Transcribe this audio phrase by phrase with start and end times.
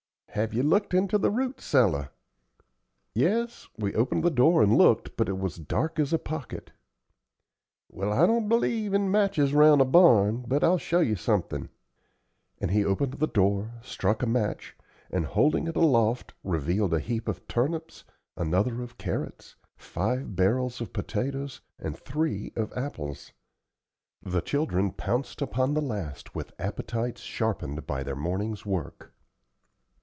[0.35, 2.09] Have you looked into the root cellar?"
[3.13, 6.71] "Yes; we opened the door and looked, but it was dark as a pocket."
[7.91, 11.67] "Well, I don't b'lieve in matches around a barn, but I'll show you something;"
[12.61, 14.73] and he opened the door, struck a match,
[15.11, 18.05] and, holding it aloft, revealed a heap of turnips,
[18.37, 23.33] another of carrots, five barrels of potatoes, and three of apples.
[24.23, 29.13] The children pounced upon the last with appetites sharpened by their morning's work.